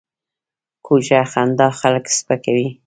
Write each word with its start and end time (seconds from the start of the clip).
کوږه 0.85 1.19
خندا 1.31 1.67
خلک 1.79 2.05
سپکوي 2.17 2.67